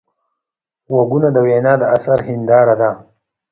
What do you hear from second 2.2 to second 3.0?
هنداره ده